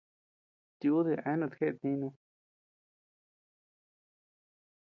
Tiudi 0.79 1.13
eanut 1.27 1.53
jeʼet 1.57 1.77
nínu. 1.87 2.09